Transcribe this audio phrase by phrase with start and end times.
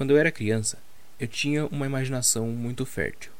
[0.00, 0.78] Quando eu era criança,
[1.20, 3.30] eu tinha uma imaginação muito fértil.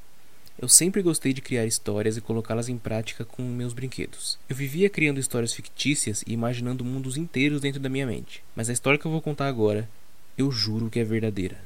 [0.60, 4.38] Eu sempre gostei de criar histórias e colocá-las em prática com meus brinquedos.
[4.46, 8.44] Eu vivia criando histórias fictícias e imaginando mundos inteiros dentro da minha mente.
[8.54, 9.88] Mas a história que eu vou contar agora,
[10.36, 11.56] eu juro que é verdadeira.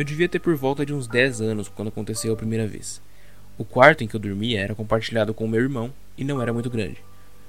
[0.00, 3.02] Eu devia ter por volta de uns 10 anos quando aconteceu a primeira vez.
[3.58, 6.70] O quarto em que eu dormia era compartilhado com meu irmão e não era muito
[6.70, 7.04] grande.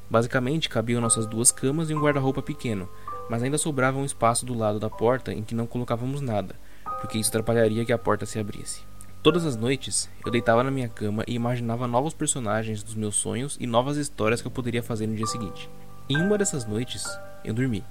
[0.10, 2.90] Basicamente, cabiam nossas duas camas e um guarda-roupa pequeno,
[3.30, 6.54] mas ainda sobrava um espaço do lado da porta em que não colocávamos nada,
[7.00, 8.82] porque isso atrapalharia que a porta se abrisse.
[9.24, 13.56] Todas as noites, eu deitava na minha cama e imaginava novos personagens dos meus sonhos
[13.62, 15.70] e novas histórias que eu poderia fazer no dia seguinte.
[16.10, 17.06] Em uma dessas noites,
[17.46, 17.82] eu dormi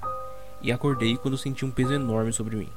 [0.61, 2.69] e acordei quando senti um peso enorme sobre mim.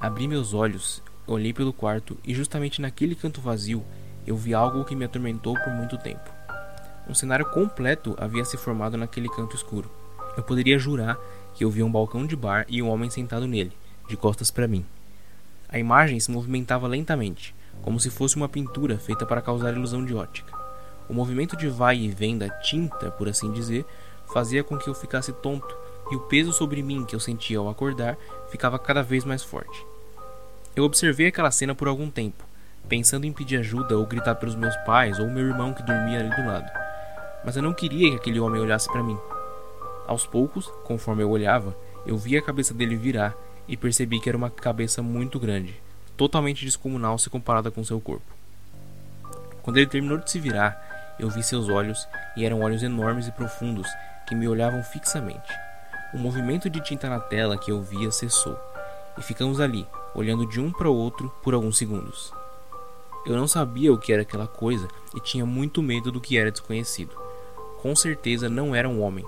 [0.00, 3.84] Abri meus olhos, olhei pelo quarto e justamente naquele canto vazio
[4.24, 6.30] eu vi algo que me atormentou por muito tempo.
[7.08, 9.90] Um cenário completo havia se formado naquele canto escuro.
[10.36, 11.18] Eu poderia jurar
[11.52, 13.72] que eu via um balcão de bar e um homem sentado nele,
[14.08, 14.86] de costas para mim.
[15.68, 17.52] A imagem se movimentava lentamente,
[17.82, 20.56] como se fosse uma pintura feita para causar ilusão de ótica.
[21.08, 23.84] O movimento de vai e vem da tinta, por assim dizer,
[24.32, 25.76] fazia com que eu ficasse tonto
[26.10, 28.16] e o peso sobre mim que eu sentia ao acordar
[28.50, 29.84] ficava cada vez mais forte.
[30.74, 32.44] Eu observei aquela cena por algum tempo,
[32.88, 36.30] pensando em pedir ajuda ou gritar pelos meus pais ou meu irmão que dormia ali
[36.34, 36.70] do lado.
[37.44, 39.18] Mas eu não queria que aquele homem olhasse para mim.
[40.06, 43.34] Aos poucos, conforme eu olhava, eu vi a cabeça dele virar
[43.66, 45.74] e percebi que era uma cabeça muito grande,
[46.16, 48.24] totalmente descomunal se comparada com seu corpo.
[49.62, 53.32] Quando ele terminou de se virar, eu vi seus olhos e eram olhos enormes e
[53.32, 53.86] profundos
[54.26, 55.52] que me olhavam fixamente.
[56.14, 58.58] O movimento de tinta na tela que eu via cessou,
[59.18, 62.32] e ficamos ali, olhando de um para o outro por alguns segundos.
[63.26, 66.50] Eu não sabia o que era aquela coisa e tinha muito medo do que era
[66.50, 67.10] desconhecido.
[67.82, 69.22] Com certeza não era um homem,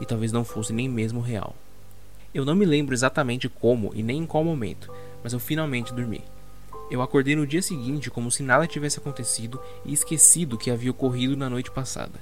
[0.00, 1.54] e talvez não fosse nem mesmo real.
[2.34, 4.90] Eu não me lembro exatamente como e nem em qual momento,
[5.22, 6.20] mas eu finalmente dormi.
[6.90, 10.90] Eu acordei no dia seguinte como se nada tivesse acontecido e esquecido o que havia
[10.90, 12.20] ocorrido na noite passada,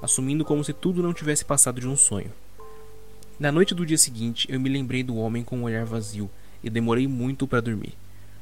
[0.00, 2.32] assumindo como se tudo não tivesse passado de um sonho.
[3.40, 6.30] Na noite do dia seguinte, eu me lembrei do homem com um olhar vazio
[6.62, 7.94] e demorei muito para dormir.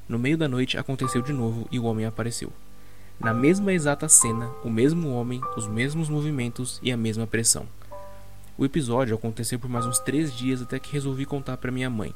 [0.08, 2.52] No meio da noite aconteceu de novo e o homem apareceu.
[3.18, 7.66] Na mesma exata cena, o mesmo homem, os mesmos movimentos e a mesma pressão.
[8.58, 12.12] O episódio aconteceu por mais uns três dias até que resolvi contar para minha mãe.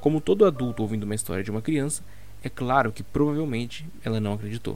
[0.00, 2.02] Como todo adulto ouvindo uma história de uma criança,
[2.42, 4.74] é claro que provavelmente ela não acreditou.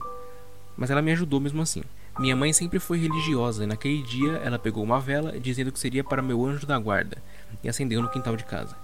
[0.77, 1.83] Mas ela me ajudou mesmo assim.
[2.17, 6.01] Minha mãe sempre foi religiosa e naquele dia ela pegou uma vela dizendo que seria
[6.01, 7.17] para meu anjo da guarda
[7.61, 8.75] e acendeu no quintal de casa.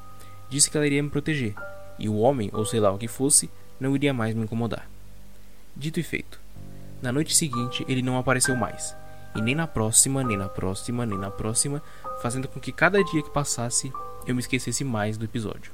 [0.49, 1.55] Disse que ela iria me proteger
[1.97, 3.49] e o homem, ou sei lá o que fosse,
[3.79, 4.89] não iria mais me incomodar.
[5.75, 6.41] Dito e feito.
[7.01, 8.95] Na noite seguinte ele não apareceu mais,
[9.33, 11.81] e nem na próxima, nem na próxima, nem na próxima,
[12.21, 13.93] fazendo com que cada dia que passasse
[14.27, 15.71] eu me esquecesse mais do episódio.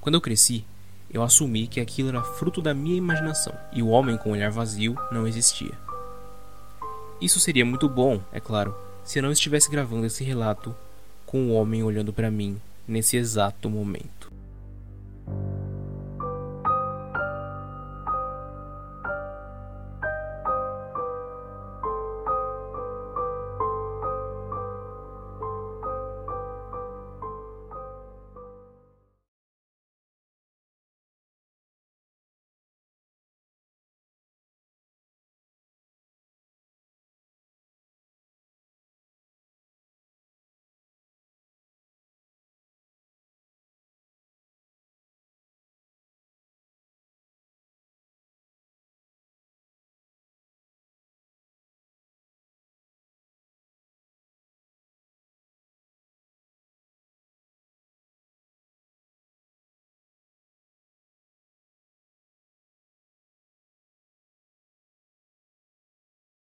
[0.00, 0.64] Quando eu cresci,
[1.10, 4.50] eu assumi que aquilo era fruto da minha imaginação e o homem com o olhar
[4.50, 5.72] vazio não existia.
[7.22, 8.74] Isso seria muito bom, é claro,
[9.04, 10.74] se eu não estivesse gravando esse relato
[11.24, 14.31] com o homem olhando para mim nesse exato momento.